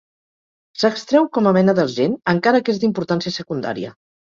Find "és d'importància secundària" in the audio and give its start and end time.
2.77-3.97